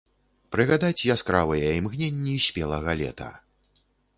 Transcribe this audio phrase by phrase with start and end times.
[0.55, 3.29] Прыгадаць яскравыя імгненні спелага лета.